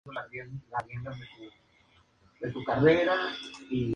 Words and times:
El 0.03 0.09
siguiente 0.31 0.65
cladograma 0.67 1.15
de 1.15 2.49
Apesteguía 2.49 3.03
"et 3.03 3.07
al. 3.07 3.29